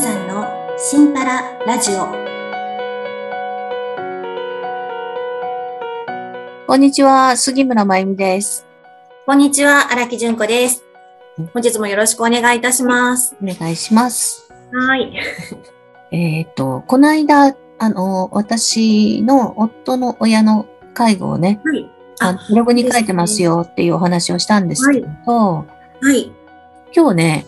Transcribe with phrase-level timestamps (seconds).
[0.00, 0.46] さんの
[0.78, 2.06] シンパララジオ。
[6.66, 8.66] こんにちは、杉村真由美です。
[9.26, 10.82] こんにちは、荒木純子です。
[11.52, 13.36] 本日もよろしくお願いいたします。
[13.42, 14.50] お願いします。
[14.72, 15.12] はい。
[16.12, 20.64] えっ、と、この間、あの、私の夫の親の
[20.94, 21.90] 介護をね、はい。
[22.20, 25.64] あブログに書いてますよっていうお話をしたんですけど、は
[26.10, 26.32] い。
[26.96, 27.46] 今日ね、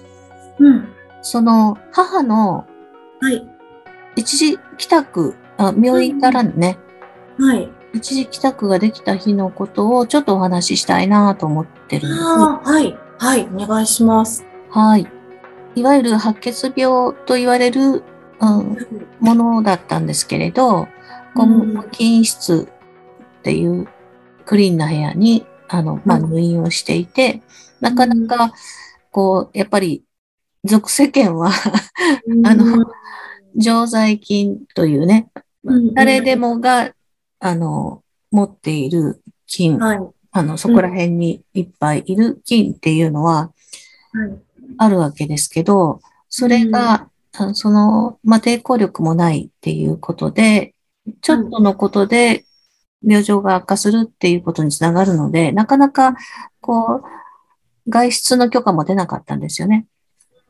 [0.59, 0.92] うん。
[1.23, 2.67] その母の
[3.21, 3.49] はい。
[4.17, 6.79] 一時帰宅、あ病院からね、
[7.39, 7.71] はい。
[7.95, 12.23] 一時帰宅ができた日のことをちょっとお話ししたいなと思ってるんです。
[12.23, 12.99] はい。
[13.19, 13.49] はい。
[13.55, 14.45] お願いします。
[14.71, 15.07] はい。
[15.75, 18.03] いわゆる白血病と言われる、
[18.41, 18.77] うん、
[19.21, 20.89] ものだったんですけれど、
[21.35, 22.69] こううん無菌室
[23.41, 23.89] っていう
[24.45, 27.43] クリーンな部屋に、あの、まあ、うん入院をしていて、
[27.81, 28.53] なかなか、
[29.11, 30.05] こう、やっぱり、
[30.65, 31.51] 俗世間は、
[32.45, 32.87] あの
[33.57, 35.29] 常在菌というね、
[35.65, 36.93] うん誰でもが、
[37.39, 39.99] あの、持っている菌、はい。
[39.99, 43.53] はあの、そこら辺にいっぱいいる菌っていうのは、
[44.15, 44.43] い。
[44.79, 47.09] あるわけですけど、それが、
[47.53, 50.75] その、まあ、抵抗力もないっていうことで、
[51.21, 52.45] ちょっとのことで
[53.05, 56.15] 病状が悪化するっていうことにつながるので、なかなか、
[56.61, 59.87] こう、外出の許可も出なかったんですよね。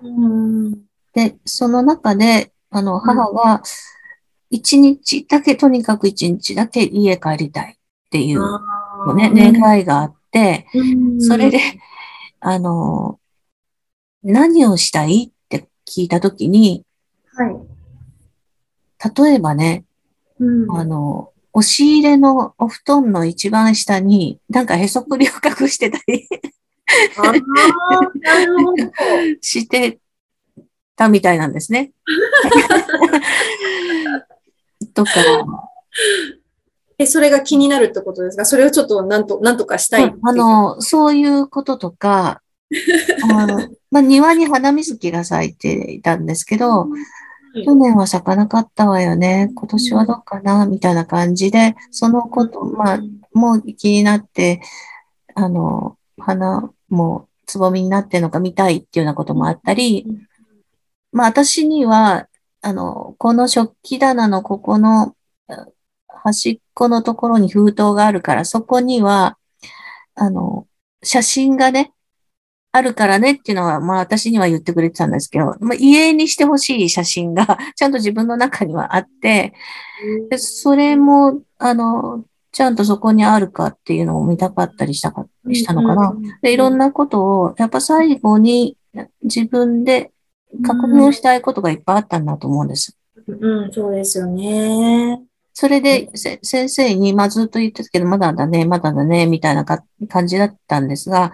[0.03, 0.28] う
[0.69, 0.72] ん。
[1.12, 3.62] で、その中で、あの、母が、
[4.50, 8.41] 一日だけ、とにかく一日だけ家帰りたいっていう、
[9.14, 10.67] ね、願いがあって、
[11.20, 11.58] それで、
[12.41, 13.19] あの、
[14.23, 16.84] 何をしたいって聞いたときに、
[17.34, 17.56] はい。
[19.25, 19.84] 例えばね、
[20.39, 25.30] うんあの、押し入れのお布団の一番下に、なんかへそくりを
[25.61, 26.28] 隠してたり。
[29.41, 29.98] して
[30.97, 31.92] たみたいなんですね。
[34.94, 35.11] とか、
[36.98, 38.45] え、それが気になるってことですか？
[38.45, 40.18] それをちょっとなんと、なんとかしたいう。
[40.23, 42.42] あの、そういうこととか、
[43.30, 46.89] あのまあ、庭に花水木が咲いていたんですけど、
[47.55, 49.51] い去年は咲かなかったわよね。
[49.55, 53.01] 今年はどうかなみたいな感じで、そのこと、まあ、
[53.35, 54.61] もう気になって、
[55.35, 60.07] あの、花もつぼみになってるのか見たいっていうようなこともあったり、
[61.13, 62.29] まあ私には、
[62.61, 65.14] あの、この食器棚のここの
[65.48, 65.67] あ
[66.08, 69.39] 端っこのところに封筒があるから、そこには、
[70.14, 70.67] あの、
[71.03, 71.92] 写真がね、
[72.73, 79.53] あるからねっていうのは、まあ私には言ってくれてたんですけど、まあ、家にしてほしい写真が ちゃんと自分の中にはあって、
[80.30, 86.14] でそれも、あの、ちゃんとそこにあるかっていうのを見たかったりしたか、したのかな。
[86.42, 88.77] で、いろんな、なことを、やっぱ最後に
[89.23, 90.11] 自分で
[90.62, 92.96] 確認をしたいことがいっぱいあったんだと思うんです。
[93.27, 95.23] うん、そうですよね。
[95.55, 101.33] それで、せ先生に、まあずっと言ってたけど、まだだね、まだだね、みたいなか感じだったんですが、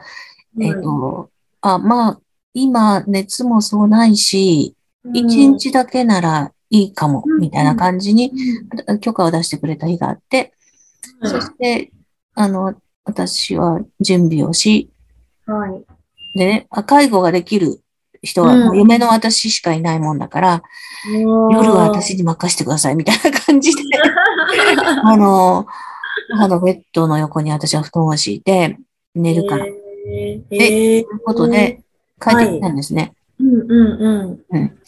[0.61, 1.31] えっ、と、
[1.61, 2.21] あ、まあ、
[2.55, 4.77] 今、熱もそうないし、
[5.13, 8.33] 一日だけならいいかも、うんみたいな感じに
[9.01, 10.59] 許可を出してくれた日があって、うん
[11.23, 11.91] そして、
[12.35, 14.91] あの、私は準備をし、
[15.47, 15.85] はい。
[16.39, 17.81] でね、あ介護ができる
[18.23, 18.65] 人は、うん。
[18.67, 20.63] もう嫁の私しかいないもんだから、
[21.07, 23.83] 夜は私に任せてください、みたいな感じで、
[25.05, 25.67] あの、
[26.31, 28.79] 母のベッドの横に私は布団を敷いて
[29.15, 29.71] 寝るから、と
[30.11, 31.83] えー、いえうことで
[32.21, 33.15] 帰ってきたんですね。
[33.41, 34.41] うんうん。
[34.51, 34.79] うん。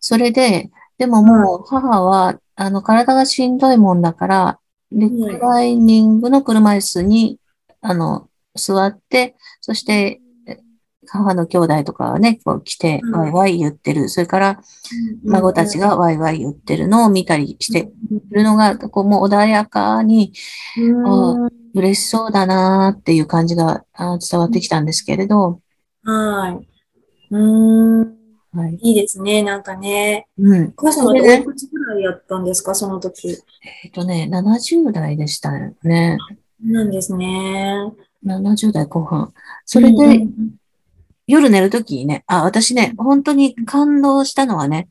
[0.00, 4.58] それで、でももう母は、あの、体がしんどいもんだから、
[4.92, 7.38] リクライニングの車椅子に、
[7.80, 10.58] あの、座って、そして、え
[11.06, 14.08] 母の兄弟とかがね、こう来て、うんワイワイ言ってる。
[14.08, 14.60] それから、
[15.24, 17.90] 孫たちがワイワイ言ってるのを見たりして
[18.30, 20.32] るのが、こう、もう穏やかに、
[20.76, 25.60] うん、嬉しそうだなーっていう感じが伝わってきたんですけれど、
[26.04, 26.68] はい。
[27.30, 28.17] うん。
[28.58, 28.78] はい。
[28.80, 30.26] いいですね、なんかね。
[30.38, 30.74] うん。
[30.76, 33.28] お母様っておいくつぐらいやったんですか、その時？
[33.84, 36.18] えっとね、70代でしたよね。
[36.62, 37.92] なんですね。
[38.24, 39.32] 70代後半。
[39.64, 40.54] それで、うんうん
[41.30, 44.88] 夜寝るときにね、あ、私ね、本当に感動したのはね、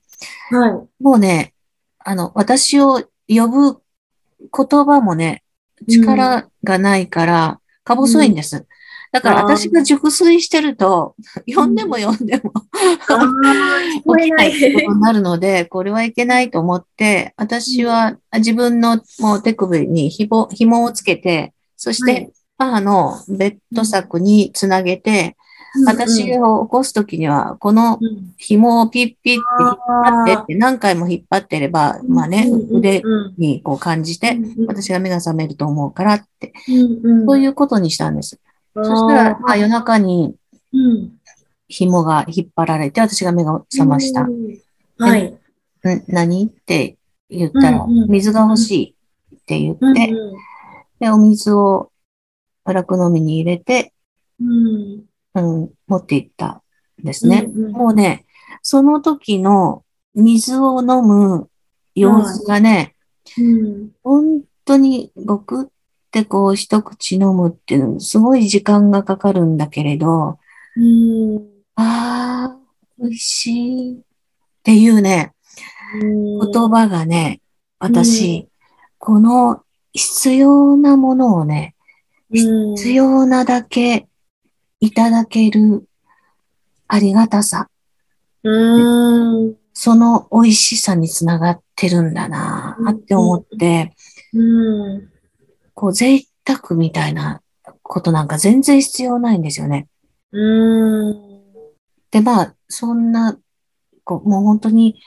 [0.51, 1.03] うんはい。
[1.03, 1.55] もうね、
[1.97, 3.81] あの、私を呼ぶ
[4.39, 5.41] 言葉もね、
[5.87, 8.67] 力がないから、か細いんです。
[9.17, 11.15] だから私が熟睡してると、
[11.47, 12.53] 呼んでも呼んでも
[14.17, 14.49] 起きない。
[14.49, 14.73] ってい。
[14.75, 22.15] ことになるので、これはいけないと思って、私は自分のもう手首に紐紐をつけて、そしはい。
[22.27, 25.35] て母のベッド柵につなげて、
[25.85, 28.33] 私を起こすときには、このうん。
[28.37, 34.37] 紐をピッピッって引っ張ってって何回も引っ張ってれば、まあね、腕うんにこう感じて、
[34.67, 36.53] 私が目が覚めると思うからって、
[37.03, 37.25] うん。
[37.25, 38.39] そういうことにしたんです。
[38.83, 40.35] そしたら、まあ、夜中に
[40.73, 41.13] うん。
[41.69, 44.23] 紐が引っ張られて、私が目が覚ました。
[44.23, 44.57] んうん。
[44.97, 45.37] はい。
[46.07, 46.45] 何？
[46.45, 46.97] って
[47.29, 48.09] 言ったら、うんうん。
[48.09, 48.95] 水が欲し
[49.31, 50.13] いって言うんって、
[50.99, 51.91] で、お水を
[52.65, 53.93] 楽飲みに入れて、
[54.39, 55.03] うん。
[55.33, 56.61] うん、持って行った
[57.01, 57.45] んですね。
[57.47, 57.71] うんうん。
[57.71, 58.25] もうね、
[58.61, 59.83] その時の
[60.15, 61.49] 水を飲む
[61.95, 62.95] 様子がね、
[63.37, 63.91] うん。
[64.03, 65.67] 本当にごくっ
[66.11, 70.39] てこう一口飲むっていうの、すごい時間がかかるんだけれど、
[70.75, 71.37] うん。
[71.75, 72.57] ああ、
[72.99, 73.93] 美味しい。
[73.93, 73.97] っ
[74.63, 75.33] ていうね、
[75.93, 77.41] 言葉がね、
[77.79, 78.49] 私、
[78.97, 79.63] この
[79.93, 81.75] 必要なものをね、
[82.31, 82.75] うん。
[82.75, 84.07] 必要なだけ
[84.79, 85.87] いただける
[86.87, 87.69] ありがたさ、
[88.43, 89.55] うん。
[89.73, 93.93] その美味しさにつながってるんだなって思って、
[94.33, 95.16] うん
[95.77, 97.39] こう贅沢みたいな
[97.83, 99.87] ことなんか全然必要ないんですよね。
[100.31, 101.37] うん
[102.09, 103.37] で、まあ、そんな、
[104.03, 104.99] こう、もう本当に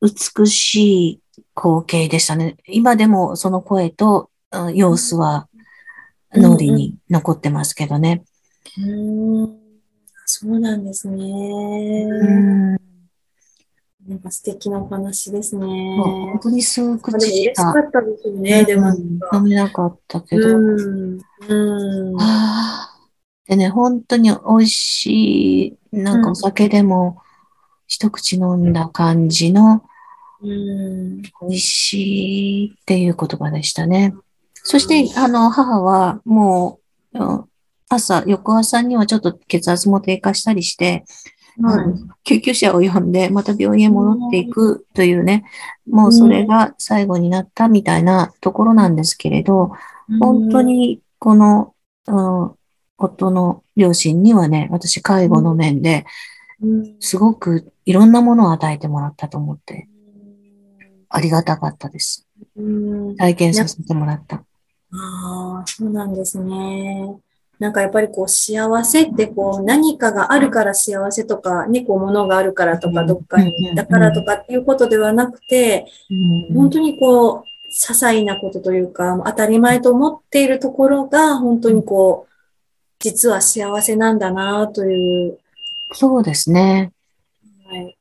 [0.00, 1.20] 美しい
[1.56, 2.56] 光景でしたね。
[2.68, 5.48] 今でもその声とうん様子は
[6.32, 8.22] 脳裏に残ってますけどね。
[8.78, 9.58] うん
[10.24, 11.16] そうなんですね。
[11.16, 12.83] うん。
[14.06, 15.66] なんか素敵なお話ですね。
[15.66, 19.36] 本当に数まあでも口嬉ししかかったですよね、うんか。
[19.38, 20.48] 飲めなかったけど。
[20.48, 21.20] うん。
[21.48, 22.16] うん。
[23.46, 27.22] でね、本当に美味しい、なんかお酒でも
[27.86, 29.82] 一口飲んだ感じの
[30.42, 31.22] うん。
[31.22, 34.14] 美味しいっていう言葉でしたね。
[34.54, 36.78] そして、あの、母はも
[37.14, 37.44] う、うん
[37.88, 41.04] 朝、翌朝にはちょっと血圧も低下したりして、
[42.24, 45.44] 救急車を呼んで、また病院へ戻っていくというね、
[45.88, 49.72] もうそれが最後になったみたいなところなんですけれど、
[50.20, 51.74] 本当にこの、
[52.06, 52.54] うん、
[52.98, 56.06] 夫の両親にはね、私介護の面で
[56.62, 59.88] うん、すごくいろんなものを与えてもらったと思って、
[61.08, 62.26] ありがたかったです。
[62.56, 62.62] う
[63.12, 63.16] ん。
[63.16, 64.36] 体験させてもらった。
[64.36, 67.16] ああ、そうなんですね。
[67.58, 82.32] なんかやっぱりこう幸せってこう何かがあるから幸せとか、ね、こう物があるからとか、うんどっかにだからとかっていうことではなくて、うん本当にこう、些細なことというか、当たり前と思っているところが、本当にこう、
[82.98, 85.38] 実は幸せなんだなという。
[85.92, 86.92] そうですね。
[87.66, 87.98] はい。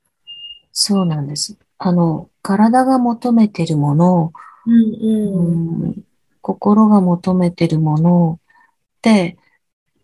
[0.71, 1.57] そうなんです。
[1.77, 4.33] あの、体が求めてるもの、
[4.65, 5.83] うんうん。
[5.83, 6.03] うん
[6.43, 8.39] 心が求めてるもの
[8.97, 9.37] って、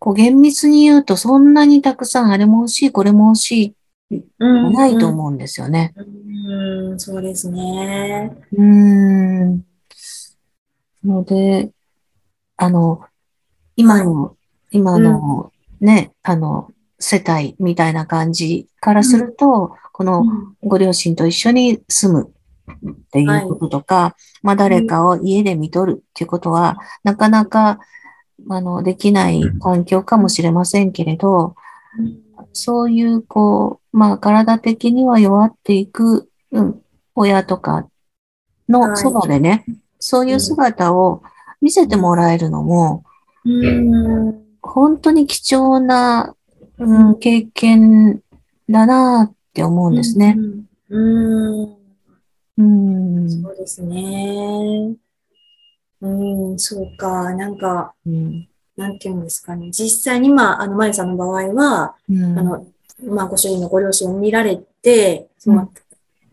[0.00, 3.76] こう厳密に言うとそんなにたくさんあれも欲しい、これも欲し
[4.10, 5.94] い、うんないと思うんですよね。
[5.96, 8.36] うん、そうですね。
[8.52, 9.64] うーん。
[11.04, 11.70] ので、
[12.56, 13.04] あの、
[13.76, 14.36] 今の、
[14.70, 20.24] 今のね、あの、世帯みたいな感じからすると、この
[20.62, 22.32] ご両親と一緒に住む
[22.90, 27.80] っていうこととか、まあ誰かを家で見とるっていうことは、なかなか、
[28.48, 31.54] あの、できない環境かもしれませんけれど、
[32.52, 36.82] そういう、こう、まあ体的には弱っていく、うん、
[37.14, 37.88] 親とか
[38.68, 39.64] のそばでね、
[39.98, 41.22] そういう姿を
[41.60, 43.04] 見せてもらえるのも、
[43.44, 44.44] うん。
[44.62, 46.34] 本当に貴重な、
[46.78, 48.22] うん、経験
[48.68, 50.36] だなって思うんですね。
[50.88, 51.76] うん。
[52.58, 53.30] うん。
[53.30, 54.94] そうですね。
[56.02, 57.34] うん、そうか。
[57.34, 58.48] なんか、うん。
[58.76, 59.70] なんていうんですかね。
[59.70, 62.66] 実際に、まあ、あの、まゆさんの場合は、うんあの、
[63.04, 65.70] まあ、ご主人のご両親を見られて、その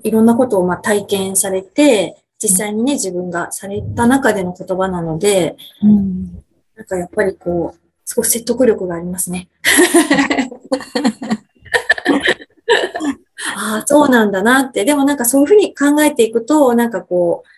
[0.03, 6.43] いろんなことを、まあ、体験されて、実際にね、自分がされた中での言葉なので、うん
[6.75, 9.49] なんかやっぱりこう、少し説得力がありますね。
[13.55, 14.85] ああ、そうなんだなって。
[14.85, 17.49] でもなんかそういうふうに考えていくと、なんかこう、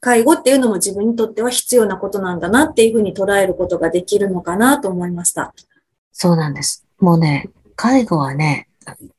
[0.00, 5.52] 介護っていうのも自分にとっては必要なことなんだなっていうふうに捉えることができるのかなと思いました。
[6.12, 6.86] そうなんです。
[6.98, 8.68] もうね、介護はね、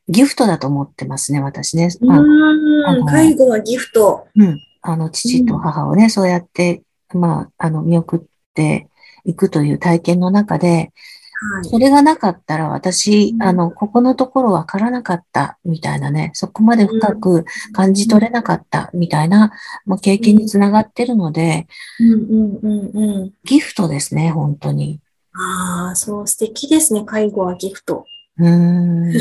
[0.07, 1.89] ギフトだと思ってますね、私ね。
[2.01, 4.27] うん、介護はギフト。
[4.35, 4.59] うん。
[4.81, 6.81] あの、父と母をね、そうやって、
[7.13, 8.19] まあ、あの、見送っ
[8.53, 8.87] て
[9.25, 10.91] いくという体験の中で、
[11.41, 11.69] はい。
[11.69, 19.51] それがなかったら私う、んあの、ここのところわからなかったみたいなね、そこまで深く感じ取れなかったみたいな、
[19.85, 21.67] もう経験につながってるので、
[21.99, 23.33] うんうんうんうん。
[23.45, 24.99] ギフトですね、本当に。
[25.33, 27.03] ああ、そう、素敵ですね。
[27.05, 28.05] 介護はギフト。
[28.37, 29.13] うーん。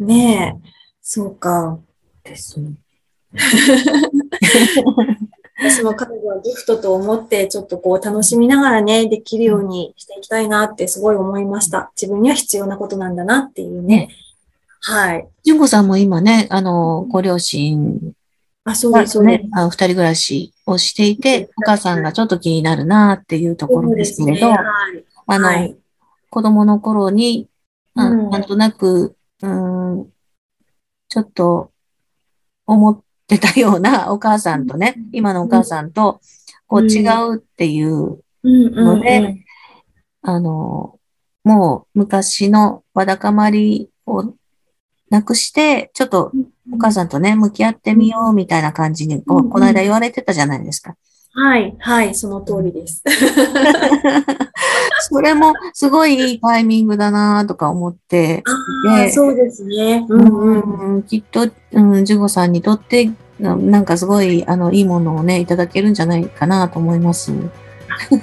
[0.04, 0.68] ねえ。
[1.00, 1.78] そうか。
[2.24, 2.74] ですね。
[5.58, 11.90] 私も介護はギフトと思って、ちょっとこう楽しみながらね、できるようにしていきたいなってすごい思いました。
[12.00, 14.10] 自分には必要なことなんだなっていうね。
[14.80, 15.26] はい。
[15.44, 17.98] 純子さんも今ね、あの、ご両親
[18.64, 25.04] あ、そうです、ね。、あ二人暮らしをしていて、お母さんがちょっと気になるなっていうところですけれど、ねはい。
[25.26, 25.76] あの、はい
[26.36, 27.48] 子供の頃に、
[27.94, 30.12] あうんなんとなく、うーん、
[31.08, 31.70] ちょっと
[32.66, 36.20] 思ってたようなお母さんとね、今のお母さんと、
[36.66, 36.90] こううん。
[36.90, 39.44] 違うっていう、ので
[40.22, 40.98] あの、
[41.44, 44.34] もう昔のわだかまりを
[45.10, 46.32] なくして、ちょっと
[46.72, 50.96] お母さんとね、向き合ってみようみたいな感じに、ここの間言われてたじゃないですか。
[51.36, 53.02] はい、はい、その通りです。
[55.10, 58.42] それもすごいいいタイミングだなとか思って、
[58.88, 60.06] あそうですね。
[60.08, 60.94] うんうん。
[60.96, 67.32] うん、きっと、うん、ジュゴさんにとって、ななんかすごい、あの、いいものをね、いただけるんじゃないかなと思います。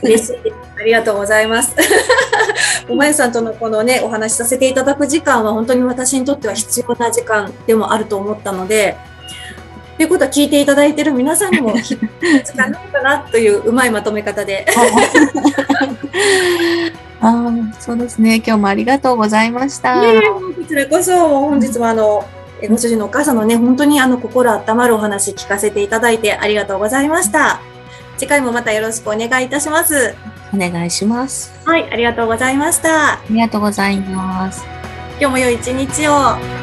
[0.02, 0.56] 嬉しいです。
[0.80, 1.76] ありがとうございます。
[2.90, 8.98] おまゆさんとのこのね、お話しさせていただく時間は本当に私にとっては必要な時間でもあると思ったので、
[9.98, 14.66] ということは聞いていただいている皆さんにも 必要なかなといううまいまとめ方で。
[17.22, 18.36] ああ、そうですね。
[18.38, 20.02] 今日もありがとうございました。
[20.02, 20.04] こ
[20.68, 22.26] ちらこそ、本日もあの、
[22.62, 27.62] えご主人のお母さんのね、本当にあの、心温まるお話聞かせていただいてありがとうございました。
[28.18, 30.16] 次回もまたよろしくお願いいたします。
[30.54, 31.54] お願いします。
[31.66, 33.14] はい、ありがとうございました。
[33.14, 34.66] ありがとうございます。
[35.20, 36.63] 今日も良い一日を。